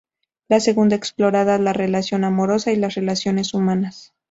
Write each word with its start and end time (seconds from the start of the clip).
La 0.47 0.59
segunda 0.59 0.95
explora 0.95 1.43
la 1.59 1.73
relación 1.73 2.23
amorosa 2.23 2.71
y 2.71 2.75
las 2.75 2.95
relaciones 2.95 3.53
humanas. 3.53 4.15